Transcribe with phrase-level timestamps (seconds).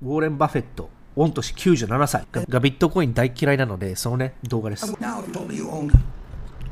[0.00, 4.86] ウォーレン・バフェット、御年97歳がビットコイン大嫌いなので、そのね、動画です。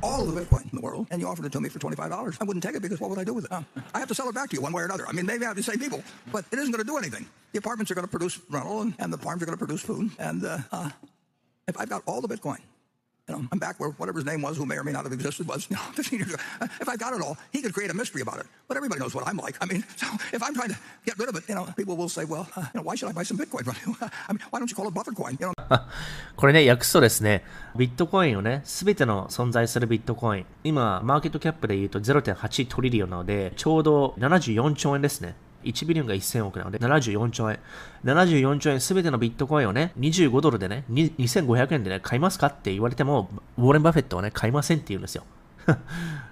[0.03, 2.37] All of the Bitcoin in the world and you offered it to me for $25,
[2.39, 3.53] I wouldn't take it because what would I do with it?
[3.95, 5.09] I have to sell it back to you one way or another.
[5.09, 7.27] I mean, maybe I have the same people, but it isn't going to do anything.
[7.53, 9.81] The apartments are going to produce rental and, and the farms are going to produce
[9.81, 10.11] food.
[10.19, 10.91] And uh, uh,
[11.67, 12.59] if I've got all the Bitcoin,
[13.29, 15.13] you know, I'm back where whatever his name was, who may or may not have
[15.13, 16.43] existed, was you know, 15 years ago.
[16.81, 18.47] If I got it all, he could create a mystery about it.
[18.69, 19.57] But everybody knows what I'm like.
[19.61, 22.09] I mean, so if I'm trying to get rid of it, you know, people will
[22.09, 23.97] say, well, uh, you know, why should I buy some Bitcoin from you?
[24.29, 25.37] I mean, why don't you call it buffer coin?
[25.41, 25.81] You know.
[26.37, 27.43] これね、訳すとですね、
[27.77, 35.35] ビットコインをね、すべての存在するビットコイン、今、マーケットキャップで言うと0.8トリリオンなので、ちょうど74兆円ですね。
[35.67, 37.59] 1ビリオンが1000億なので、74兆円。
[38.05, 45.25] 74兆円すべてのビットコインをね、25ドルでね、2500円でね、買いますかって言われても、ウォーレン・バフェットはね、買いませんって言うんですよ。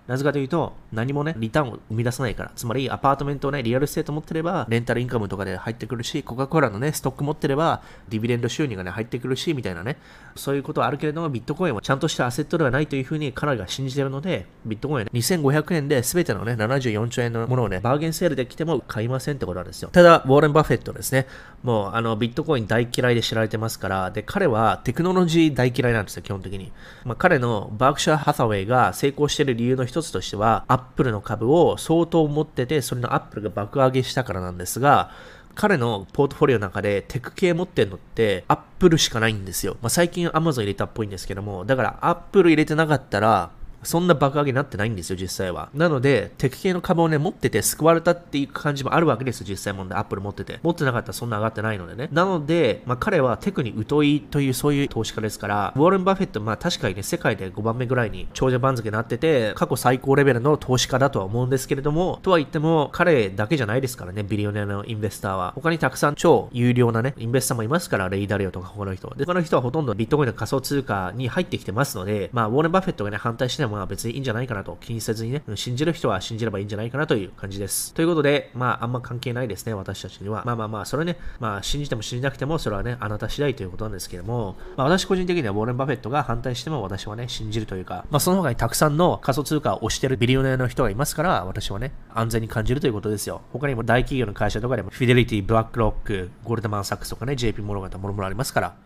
[0.06, 2.52] なぜかというと、何もね、リターンを生み出さないから。
[2.54, 9.96] つまり、アパートメントをね、 real estate 持ってれば、 rental income とかで入ってくるし、コカ・コーラのね、ストック持ってれば、 dividend 収入がね、入ってくるし、みたいなね。
[10.36, 19.88] そういうことはあるけれども、ビットコインはちゃんとした asset ではないというふうに彼が信じているので、ビットコインは、ね、2500円で全てのね、74兆円のものをね、バーゲンセールで来ても買いませんってことなんですよ。
[19.90, 21.26] ただ、ウォーレン・バフェットですね。
[21.62, 26.72] もう、あの、ビットコイン大嫌いで知られてますから、で、彼はテクノロジー大嫌いなんですよ、基本的に。
[27.04, 35.10] まあ、彼のバークシャー・ハサウェイが成功している理由の一つとしては、アップルの株を相当持ってて、それのアップルが爆上げしたからなんですが、
[35.54, 39.76] 彼のポートフォリオの中でテク系持ってんのってアップルしかないんですよ。
[39.82, 43.50] まあ、最近 Amazon 入れたっぽいんですけども、だからアップル入れてなかったら、
[43.84, 45.68] そんな爆上げになってないんですよ、実際は。
[45.74, 49.98] なので、テク系の株をね、持ってて救われたっていう感じもあるわけですよ、実際問題。
[49.98, 50.60] アップル持ってて。
[50.62, 52.08] 持ってなかったらそんな上がってないのでね。
[52.12, 65.52] なので、まあ彼はテクに疎いというそういう投資家ですから、ウォーレン・バフェット、まあ確かにね、世界で5番目ぐらいに長者番付になってて、過去最高レベルの投資家だとは思うんですけれども、とは言っても、彼だけじゃないですからね、ビリオネアの investor は。
[65.54, 69.12] 他にたくさん超優良なね、インベスターもいますから、レイダリオとか他の人。
[69.16, 77.92] で、他の人はほとんどビットコインの仮想通貨に入ってきてますので、まあ、ウォーレン・バフェットがね、反対してもまあ別にいいんじゃないかなと気にせずにね、信じる人は信じればいいんじゃないかなという感じです。
[77.94, 80.42] ということで、まあ、あんま関係ないですね、私たちには。
[80.46, 93.42] まあまあまあ、それね、まあ、信じても信じなくても、それはね、あなた次第ということなんですけども、まあ、私個人的にはウォーレン・バフェットが反対しても私はね、信じるというか、まあ、その他にたくさんの仮想通貨を推してるビリオネアの人がいますから、私はね、安全に感じるということですよ。
[93.52, 98.76] 他にも大企業の会社とかでも、フィデリティ、ブラックロック、ゴールドマン・サックスとかね、JP モロガタもろもろありますから、